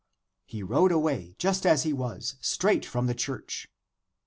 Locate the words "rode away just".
0.63-1.63